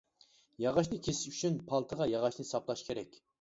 [0.63, 3.23] ياغاچنى كېسىش ئۈچۈن پالتىغا ياغاچنى ساپلاش كېرەك.